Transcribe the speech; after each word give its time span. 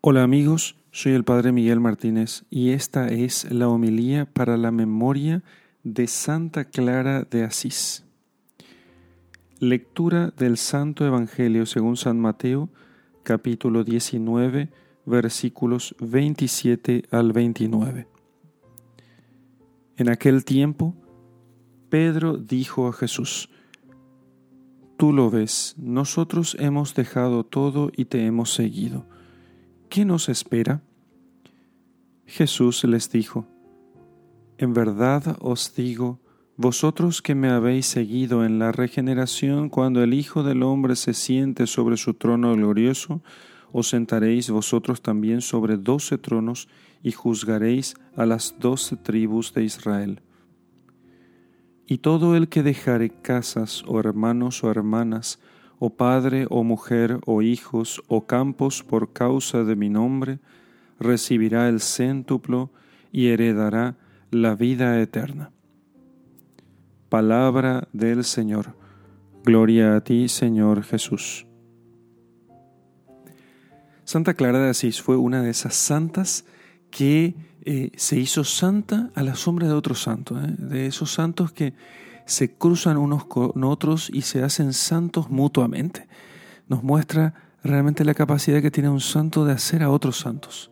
Hola 0.00 0.22
amigos, 0.22 0.76
soy 0.92 1.14
el 1.14 1.24
Padre 1.24 1.50
Miguel 1.50 1.80
Martínez 1.80 2.44
y 2.50 2.70
esta 2.70 3.08
es 3.08 3.50
la 3.50 3.68
homilía 3.68 4.26
para 4.32 4.56
la 4.56 4.70
memoria 4.70 5.42
de 5.82 6.06
Santa 6.06 6.66
Clara 6.66 7.24
de 7.24 7.42
Asís. 7.42 8.04
Lectura 9.58 10.32
del 10.36 10.56
Santo 10.56 11.04
Evangelio 11.04 11.66
según 11.66 11.96
San 11.96 12.20
Mateo, 12.20 12.68
capítulo 13.24 13.82
19, 13.82 14.68
versículos 15.04 15.96
27 15.98 17.06
al 17.10 17.32
29. 17.32 18.06
En 19.96 20.08
aquel 20.08 20.44
tiempo, 20.44 20.94
Pedro 21.88 22.36
dijo 22.36 22.86
a 22.86 22.92
Jesús, 22.92 23.50
Tú 24.96 25.12
lo 25.12 25.28
ves, 25.28 25.74
nosotros 25.76 26.56
hemos 26.60 26.94
dejado 26.94 27.42
todo 27.42 27.90
y 27.96 28.04
te 28.04 28.24
hemos 28.24 28.54
seguido. 28.54 29.04
¿Qué 29.88 30.04
nos 30.04 30.28
espera? 30.28 30.82
Jesús 32.26 32.84
les 32.84 33.10
dijo, 33.10 33.46
En 34.58 34.74
verdad 34.74 35.36
os 35.40 35.74
digo, 35.74 36.20
vosotros 36.56 37.22
que 37.22 37.34
me 37.34 37.48
habéis 37.50 37.86
seguido 37.86 38.44
en 38.44 38.58
la 38.58 38.72
regeneración, 38.72 39.68
cuando 39.68 40.02
el 40.02 40.12
Hijo 40.12 40.42
del 40.42 40.62
Hombre 40.62 40.96
se 40.96 41.14
siente 41.14 41.66
sobre 41.66 41.96
su 41.96 42.14
trono 42.14 42.54
glorioso, 42.54 43.22
os 43.72 43.88
sentaréis 43.88 44.50
vosotros 44.50 45.00
también 45.02 45.40
sobre 45.40 45.76
doce 45.76 46.18
tronos 46.18 46.68
y 47.02 47.12
juzgaréis 47.12 47.94
a 48.16 48.26
las 48.26 48.56
doce 48.58 48.96
tribus 48.96 49.54
de 49.54 49.64
Israel. 49.64 50.22
Y 51.86 51.98
todo 51.98 52.36
el 52.36 52.48
que 52.48 52.62
dejare 52.62 53.10
casas 53.10 53.84
o 53.86 54.00
hermanos 54.00 54.62
o 54.64 54.70
hermanas, 54.70 55.38
o 55.78 55.90
padre 55.90 56.46
o 56.50 56.64
mujer 56.64 57.20
o 57.26 57.42
hijos 57.42 58.02
o 58.08 58.26
campos 58.26 58.82
por 58.82 59.12
causa 59.12 59.64
de 59.64 59.76
mi 59.76 59.88
nombre, 59.88 60.38
recibirá 60.98 61.68
el 61.68 61.80
céntuplo 61.80 62.70
y 63.12 63.28
heredará 63.28 63.96
la 64.30 64.54
vida 64.54 65.00
eterna. 65.00 65.50
Palabra 67.08 67.88
del 67.92 68.24
Señor. 68.24 68.74
Gloria 69.44 69.96
a 69.96 70.00
ti, 70.02 70.28
Señor 70.28 70.82
Jesús. 70.82 71.46
Santa 74.04 74.34
Clara 74.34 74.58
de 74.58 74.70
Asís 74.70 75.00
fue 75.00 75.16
una 75.16 75.42
de 75.42 75.50
esas 75.50 75.74
santas 75.74 76.44
que 76.90 77.34
eh, 77.64 77.90
se 77.96 78.18
hizo 78.18 78.44
santa 78.44 79.10
a 79.14 79.22
la 79.22 79.34
sombra 79.34 79.68
de 79.68 79.74
otros 79.74 80.02
santos, 80.02 80.42
¿eh? 80.42 80.54
de 80.58 80.86
esos 80.86 81.12
santos 81.12 81.52
que 81.52 81.74
se 82.28 82.52
cruzan 82.52 82.98
unos 82.98 83.24
con 83.24 83.64
otros 83.64 84.10
y 84.12 84.22
se 84.22 84.42
hacen 84.42 84.74
santos 84.74 85.30
mutuamente. 85.30 86.06
Nos 86.68 86.82
muestra 86.82 87.32
realmente 87.64 88.04
la 88.04 88.12
capacidad 88.12 88.60
que 88.60 88.70
tiene 88.70 88.90
un 88.90 89.00
santo 89.00 89.46
de 89.46 89.52
hacer 89.52 89.82
a 89.82 89.90
otros 89.90 90.18
santos. 90.18 90.70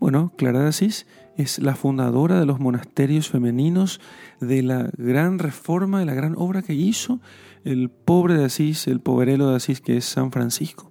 Bueno, 0.00 0.32
Clara 0.36 0.60
de 0.60 0.68
Asís 0.68 1.06
es 1.36 1.60
la 1.60 1.76
fundadora 1.76 2.40
de 2.40 2.44
los 2.44 2.58
monasterios 2.58 3.28
femeninos, 3.28 4.00
de 4.40 4.64
la 4.64 4.90
gran 4.96 5.38
reforma, 5.38 6.00
de 6.00 6.06
la 6.06 6.14
gran 6.14 6.34
obra 6.36 6.62
que 6.62 6.74
hizo 6.74 7.20
el 7.64 7.88
pobre 7.88 8.34
de 8.34 8.46
Asís, 8.46 8.88
el 8.88 8.98
poverelo 8.98 9.48
de 9.48 9.56
Asís 9.56 9.80
que 9.80 9.96
es 9.96 10.04
San 10.04 10.32
Francisco. 10.32 10.90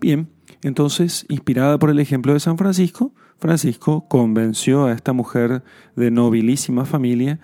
Bien, 0.00 0.30
entonces, 0.62 1.26
inspirada 1.28 1.78
por 1.78 1.90
el 1.90 2.00
ejemplo 2.00 2.32
de 2.32 2.40
San 2.40 2.56
Francisco, 2.56 3.12
Francisco 3.36 4.08
convenció 4.08 4.86
a 4.86 4.92
esta 4.92 5.12
mujer 5.12 5.62
de 5.94 6.10
nobilísima 6.10 6.86
familia 6.86 7.38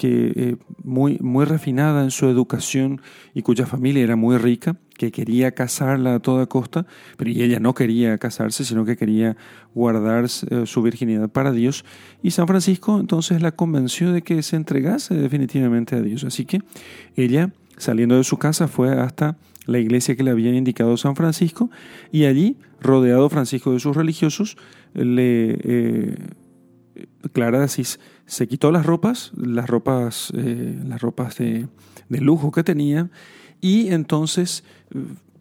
que 0.00 0.32
eh, 0.34 0.56
muy, 0.82 1.18
muy 1.20 1.44
refinada 1.44 2.02
en 2.02 2.10
su 2.10 2.26
educación 2.26 3.02
y 3.34 3.42
cuya 3.42 3.66
familia 3.66 4.02
era 4.02 4.16
muy 4.16 4.38
rica, 4.38 4.76
que 4.96 5.12
quería 5.12 5.52
casarla 5.52 6.14
a 6.14 6.20
toda 6.20 6.46
costa, 6.46 6.86
pero 7.18 7.30
ella 7.30 7.60
no 7.60 7.74
quería 7.74 8.16
casarse, 8.16 8.64
sino 8.64 8.86
que 8.86 8.96
quería 8.96 9.36
guardar 9.74 10.24
eh, 10.24 10.62
su 10.64 10.80
virginidad 10.80 11.28
para 11.28 11.52
Dios. 11.52 11.84
Y 12.22 12.30
San 12.30 12.46
Francisco 12.46 12.98
entonces 12.98 13.42
la 13.42 13.52
convenció 13.52 14.10
de 14.10 14.22
que 14.22 14.42
se 14.42 14.56
entregase 14.56 15.14
definitivamente 15.14 15.96
a 15.96 16.00
Dios. 16.00 16.24
Así 16.24 16.46
que 16.46 16.62
ella, 17.14 17.52
saliendo 17.76 18.16
de 18.16 18.24
su 18.24 18.38
casa, 18.38 18.68
fue 18.68 18.98
hasta 18.98 19.36
la 19.66 19.80
iglesia 19.80 20.16
que 20.16 20.22
le 20.22 20.30
había 20.30 20.54
indicado 20.54 20.96
San 20.96 21.14
Francisco 21.14 21.70
y 22.10 22.24
allí, 22.24 22.56
rodeado 22.80 23.28
Francisco 23.28 23.74
de 23.74 23.80
sus 23.80 23.94
religiosos, 23.94 24.56
le... 24.94 25.58
Eh, 25.62 26.14
Clara 27.32 27.64
Asís 27.64 28.00
se 28.26 28.46
quitó 28.46 28.70
las 28.72 28.86
ropas, 28.86 29.32
las 29.36 29.68
ropas, 29.68 30.32
eh, 30.36 30.78
las 30.86 31.00
ropas 31.00 31.38
de, 31.38 31.68
lujo 32.08 32.50
que 32.50 32.64
tenía, 32.64 33.10
y 33.60 33.88
entonces 33.88 34.64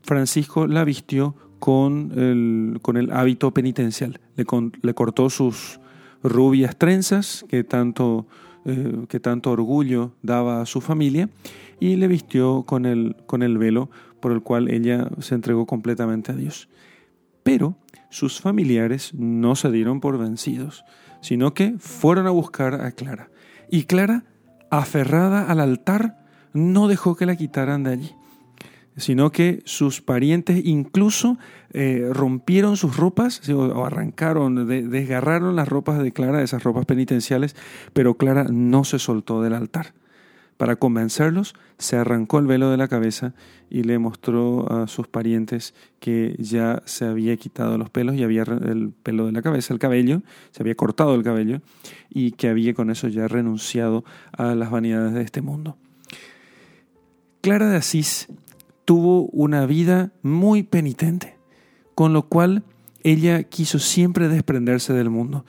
Francisco 0.03 0.67
la 0.67 0.83
vistió 0.83 1.35
con 1.59 2.11
el, 2.17 2.79
con 2.81 2.97
el 2.97 3.11
hábito 3.11 3.51
penitencial. 3.51 4.19
Le, 4.35 4.45
le, 4.81 4.93
cortó 4.93 5.29
sus 5.29 5.79
rubias 6.23 6.77
trenzas, 6.77 7.45
que 7.49 7.63
tanto, 7.63 8.25
eh, 8.65 9.05
que 9.07 9.19
tanto 9.19 9.51
orgullo 9.51 10.13
daba 10.21 10.61
a 10.61 10.65
su 10.65 10.81
familia, 10.81 11.29
y 11.79 11.95
le 11.95 12.07
vistió 12.07 12.63
con 12.63 12.85
el, 12.85 13.15
con 13.25 13.43
el 13.43 13.57
velo 13.57 13.89
por 14.19 14.31
el 14.31 14.41
cual 14.41 14.69
ella 14.69 15.09
se 15.19 15.35
entregó 15.35 15.65
completamente 15.65 16.31
a 16.31 16.35
Dios. 16.35 16.69
Pero 17.43 17.75
sus 18.09 18.41
familiares 18.41 19.13
no 19.13 19.55
se 19.55 19.71
dieron 19.71 19.99
por 19.99 20.17
vencidos 20.17 20.83
sino 21.21 21.53
que 21.53 21.75
fueron 21.79 22.27
a 22.27 22.31
buscar 22.31 22.81
a 22.81 22.91
Clara. 22.91 23.29
Y 23.69 23.83
Clara, 23.83 24.23
aferrada 24.69 25.49
al 25.49 25.59
altar, 25.59 26.17
no 26.53 26.87
dejó 26.87 27.15
que 27.15 27.25
la 27.25 27.35
quitaran 27.35 27.83
de 27.83 27.91
allí, 27.91 28.15
sino 28.97 29.31
que 29.31 29.61
sus 29.65 30.01
parientes 30.01 30.61
incluso 30.65 31.37
eh, 31.71 32.09
rompieron 32.11 32.77
sus 32.77 32.97
ropas 32.97 33.47
o 33.49 33.85
arrancaron, 33.85 34.67
desgarraron 34.67 35.55
las 35.55 35.67
ropas 35.67 36.01
de 36.01 36.11
Clara, 36.11 36.41
esas 36.41 36.63
ropas 36.63 36.85
penitenciales, 36.85 37.55
pero 37.93 38.15
Clara 38.15 38.45
no 38.49 38.83
se 38.83 38.99
soltó 38.99 39.41
del 39.41 39.53
altar. 39.53 39.93
Para 40.59 40.75
convencerlos, 40.75 41.53
se 41.77 41.95
arrancó 41.95 42.37
el 42.37 42.45
velo 42.45 42.69
de 42.69 42.75
la 42.75 42.89
cabeza 42.89 43.33
y 43.69 43.83
le 43.83 43.97
mostró 43.97 44.69
a 44.69 44.89
sus 44.89 45.07
parientes 45.07 45.73
que 46.01 46.35
ya 46.37 46.83
se 46.83 47.05
había 47.05 47.37
quitado 47.37 47.77
los 47.77 47.89
pelos 47.89 48.17
y 48.17 48.23
había 48.23 48.43
el 48.43 48.91
pelo 48.91 49.25
de 49.25 49.31
la 49.31 49.41
cabeza, 49.41 49.73
el 49.73 49.79
cabello, 49.79 50.21
se 50.51 50.61
había 50.61 50.75
cortado 50.75 51.15
el 51.15 51.23
cabello 51.23 51.61
y 52.09 52.31
que 52.31 52.49
había 52.49 52.73
con 52.73 52.89
eso 52.89 53.07
ya 53.07 53.29
renunciado 53.29 54.03
a 54.33 54.53
las 54.53 54.69
vanidades 54.69 55.13
de 55.13 55.21
este 55.21 55.41
mundo. 55.41 55.77
Clara 57.39 57.69
de 57.69 57.77
Asís 57.77 58.27
tuvo 58.83 59.27
una 59.27 59.65
vida 59.65 60.11
muy 60.23 60.63
penitente, 60.63 61.37
con 61.95 62.11
lo 62.11 62.23
cual 62.23 62.63
ella 63.03 63.43
quiso 63.43 63.79
siempre 63.79 64.27
desprenderse 64.27 64.91
del 64.91 65.09
mundo. 65.09 65.45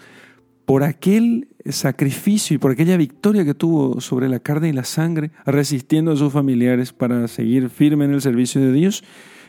Por 0.70 0.84
aquel 0.84 1.48
sacrificio 1.68 2.54
y 2.54 2.58
por 2.58 2.70
aquella 2.70 2.96
victoria 2.96 3.44
que 3.44 3.54
tuvo 3.54 4.00
sobre 4.00 4.28
la 4.28 4.38
carne 4.38 4.68
y 4.68 4.72
la 4.72 4.84
sangre, 4.84 5.32
resistiendo 5.44 6.12
a 6.12 6.16
sus 6.16 6.32
familiares 6.32 6.92
para 6.92 7.26
seguir 7.26 7.70
firme 7.70 8.04
en 8.04 8.12
el 8.14 8.20
servicio 8.20 8.60
de 8.60 8.72
Dios, 8.72 9.02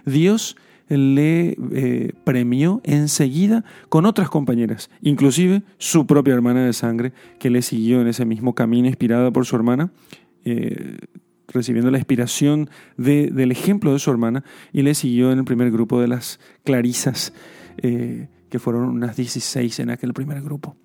Dios 0.03 0.57
le 0.89 1.55
eh, 1.73 2.13
premió 2.23 2.81
enseguida 2.83 3.63
con 3.89 4.07
otras 4.07 4.31
compañeras, 4.31 4.89
inclusive 5.03 5.61
su 5.77 6.07
propia 6.07 6.33
hermana 6.33 6.65
de 6.65 6.73
sangre, 6.73 7.13
que 7.37 7.51
le 7.51 7.61
siguió 7.61 8.01
en 8.01 8.07
ese 8.07 8.25
mismo 8.25 8.55
camino 8.55 8.87
inspirada 8.87 9.29
por 9.29 9.45
su 9.45 9.55
hermana, 9.55 9.91
eh, 10.43 10.97
recibiendo 11.49 11.91
la 11.91 11.99
inspiración 11.99 12.67
del 12.97 13.51
ejemplo 13.51 13.93
de 13.93 13.99
su 13.99 14.09
hermana, 14.09 14.43
y 14.73 14.81
le 14.81 14.95
siguió 14.95 15.31
en 15.31 15.37
el 15.37 15.45
primer 15.45 15.69
grupo 15.69 16.01
de 16.01 16.07
las 16.07 16.39
clarisas, 16.63 17.31
eh, 17.77 18.27
que 18.49 18.57
fueron 18.57 18.85
unas 18.85 19.15
16 19.15 19.81
en 19.81 19.91
aquel 19.91 20.15
primer 20.15 20.41
grupo. 20.41 20.77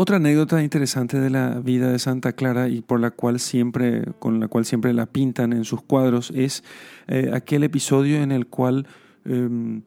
Otra 0.00 0.18
anécdota 0.18 0.62
interesante 0.62 1.18
de 1.18 1.28
la 1.28 1.58
vida 1.58 1.90
de 1.90 1.98
Santa 1.98 2.32
Clara 2.32 2.68
y 2.68 2.82
por 2.82 3.00
la 3.00 3.10
cual 3.10 3.40
siempre, 3.40 4.04
con 4.20 4.38
la 4.38 4.46
cual 4.46 4.64
siempre 4.64 4.92
la 4.92 5.06
pintan 5.06 5.52
en 5.52 5.64
sus 5.64 5.82
cuadros 5.82 6.30
es 6.36 6.62
eh, 7.08 7.32
aquel 7.34 7.64
episodio 7.64 8.22
en 8.22 8.30
el 8.30 8.46
cual 8.46 8.86
em, 9.24 9.82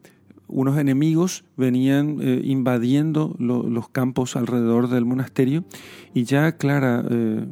unos 0.48 0.76
enemigos 0.76 1.44
venían 1.56 2.18
eh, 2.20 2.42
invadiendo 2.44 3.34
los 3.38 3.88
campos 3.88 4.36
alrededor 4.36 4.90
del 4.90 5.06
monasterio 5.06 5.64
y 6.12 6.24
ya 6.24 6.58
Clara 6.58 7.02
eh, 7.08 7.46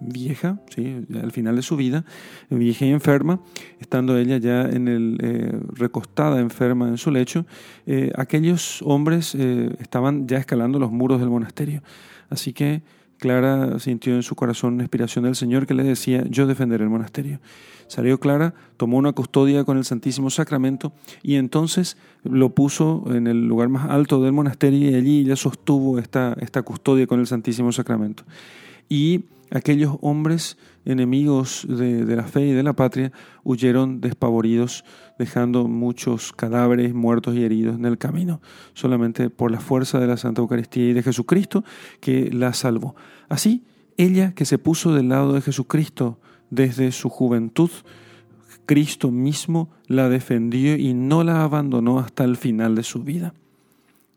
vieja, 0.00 0.60
¿sí? 0.74 1.04
al 1.22 1.32
final 1.32 1.56
de 1.56 1.62
su 1.62 1.76
vida, 1.76 2.04
vieja 2.50 2.84
y 2.86 2.90
enferma, 2.90 3.40
estando 3.80 4.16
ella 4.16 4.38
ya 4.38 4.62
en 4.62 4.88
el, 4.88 5.18
eh, 5.22 5.58
recostada 5.72 6.40
enferma 6.40 6.88
en 6.88 6.98
su 6.98 7.10
lecho, 7.10 7.46
eh, 7.86 8.12
aquellos 8.16 8.82
hombres 8.82 9.34
eh, 9.34 9.74
estaban 9.80 10.26
ya 10.28 10.38
escalando 10.38 10.78
los 10.78 10.92
muros 10.92 11.20
del 11.20 11.30
monasterio. 11.30 11.82
Así 12.28 12.52
que 12.52 12.82
Clara 13.18 13.78
sintió 13.78 14.14
en 14.14 14.22
su 14.22 14.34
corazón 14.34 14.74
una 14.74 14.82
inspiración 14.82 15.24
del 15.24 15.36
Señor 15.36 15.66
que 15.66 15.74
le 15.74 15.84
decía, 15.84 16.24
yo 16.28 16.46
defenderé 16.46 16.84
el 16.84 16.90
monasterio. 16.90 17.40
Salió 17.86 18.18
Clara, 18.18 18.52
tomó 18.76 18.98
una 18.98 19.12
custodia 19.12 19.64
con 19.64 19.78
el 19.78 19.84
Santísimo 19.84 20.28
Sacramento 20.28 20.92
y 21.22 21.36
entonces 21.36 21.96
lo 22.24 22.50
puso 22.50 23.04
en 23.06 23.26
el 23.28 23.46
lugar 23.46 23.68
más 23.68 23.88
alto 23.88 24.20
del 24.20 24.32
monasterio 24.32 24.90
y 24.90 24.94
allí 24.94 25.20
ella 25.20 25.36
sostuvo 25.36 25.98
esta, 25.98 26.36
esta 26.40 26.62
custodia 26.62 27.06
con 27.06 27.20
el 27.20 27.26
Santísimo 27.26 27.70
Sacramento 27.70 28.24
y 28.88 29.24
aquellos 29.50 29.96
hombres 30.00 30.56
enemigos 30.84 31.66
de, 31.68 32.04
la 32.16 32.24
fe 32.24 32.46
y 32.46 32.52
de 32.52 32.62
la 32.62 32.74
patria 32.74 33.12
huyeron 33.44 34.00
despavoridos, 34.00 34.84
dejando 35.18 35.66
muchos 35.68 36.32
cadáveres 36.32 36.94
muertos 36.94 37.34
y 37.34 37.44
heridos 37.44 37.76
en 37.76 37.84
el 37.84 37.98
camino, 37.98 38.40
solamente 38.74 39.30
por 39.30 39.50
la 39.50 39.60
fuerza 39.60 39.98
de 39.98 40.06
la 40.06 40.16
Santa 40.16 40.42
Eucaristía 40.42 40.88
y 40.88 40.92
de 40.92 41.02
Jesucristo 41.02 41.64
que 42.00 42.30
la 42.32 42.52
salvó. 42.52 42.94
Así, 43.28 43.64
ella 43.96 44.32
que 44.34 44.44
se 44.44 44.58
puso 44.58 44.94
del 44.94 45.08
lado 45.08 45.32
de 45.32 45.40
Jesucristo 45.40 46.20
desde 46.50 46.92
su 46.92 47.08
juventud, 47.08 47.70
Cristo 48.66 49.10
mismo 49.10 49.70
la 49.86 50.08
defendió 50.08 50.76
y 50.76 50.92
no 50.92 51.24
la 51.24 51.42
abandonó 51.44 52.00
hasta 52.00 52.24
el 52.24 52.36
final 52.36 52.74
de 52.74 52.82
su 52.82 53.02
vida. 53.02 53.32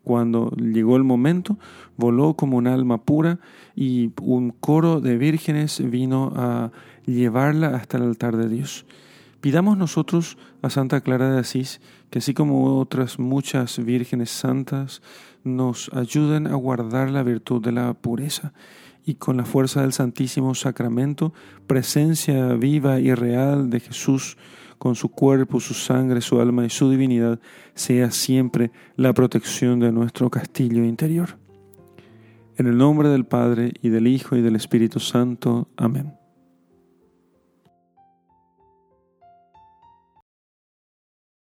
Cuando 0.03 0.51
llegó 0.51 0.95
el 0.95 1.03
momento, 1.03 1.57
voló 1.97 2.33
como 2.33 2.57
un 2.57 2.67
alma 2.67 2.99
pura 2.99 3.39
y 3.75 4.11
un 4.21 4.51
coro 4.51 5.01
de 5.01 5.17
vírgenes 5.17 5.81
vino 5.89 6.31
a 6.35 6.71
llevarla 7.05 7.75
hasta 7.75 7.97
el 7.97 8.03
altar 8.03 8.37
de 8.37 8.49
Dios. 8.49 8.85
Pidamos 9.41 9.77
nosotros 9.77 10.37
a 10.61 10.69
Santa 10.69 11.01
Clara 11.01 11.31
de 11.31 11.39
Asís 11.39 11.79
que 12.09 12.19
así 12.19 12.33
como 12.33 12.79
otras 12.79 13.19
muchas 13.19 13.83
vírgenes 13.83 14.31
santas 14.31 15.01
nos 15.43 15.89
ayuden 15.93 16.47
a 16.47 16.55
guardar 16.55 17.09
la 17.09 17.23
virtud 17.23 17.61
de 17.61 17.71
la 17.71 17.93
pureza 17.93 18.53
y 19.05 19.15
con 19.15 19.37
la 19.37 19.45
fuerza 19.45 19.81
del 19.81 19.93
Santísimo 19.93 20.53
Sacramento, 20.55 21.33
presencia 21.67 22.53
viva 22.53 22.99
y 22.99 23.13
real 23.13 23.69
de 23.69 23.79
Jesús, 23.79 24.37
con 24.79 24.95
su 24.95 25.09
cuerpo, 25.09 25.59
su 25.59 25.75
sangre, 25.75 26.21
su 26.21 26.41
alma 26.41 26.65
y 26.65 26.69
su 26.71 26.89
divinidad, 26.89 27.39
sea 27.75 28.09
siempre 28.09 28.71
la 28.95 29.13
protección 29.13 29.79
de 29.79 29.91
nuestro 29.91 30.31
castillo 30.31 30.83
interior. 30.83 31.37
En 32.57 32.65
el 32.65 32.77
nombre 32.77 33.09
del 33.09 33.25
Padre, 33.25 33.73
y 33.81 33.89
del 33.89 34.07
Hijo, 34.07 34.35
y 34.35 34.41
del 34.41 34.55
Espíritu 34.55 34.99
Santo. 34.99 35.69
Amén. 35.77 36.18